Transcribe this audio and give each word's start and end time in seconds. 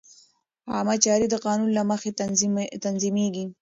عامه 0.73 0.95
چارې 1.03 1.27
د 1.29 1.35
قانون 1.45 1.69
له 1.77 1.83
مخې 1.91 2.09
تنظیمېږي. 2.83 3.45